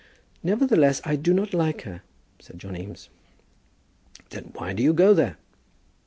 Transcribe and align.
"Nevertheless, 0.41 0.99
I 1.05 1.15
do 1.15 1.31
not 1.31 1.53
like 1.53 1.83
her," 1.83 2.01
said 2.39 2.57
John 2.57 2.75
Eames. 2.75 3.09
"Then 4.31 4.51
why 4.55 4.73
do 4.73 4.81
you 4.81 4.93
go 4.93 5.13
there?" 5.13 5.37